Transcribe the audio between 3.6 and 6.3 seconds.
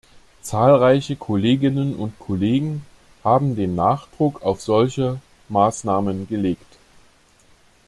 Nachdruck auf solche Maßnahmen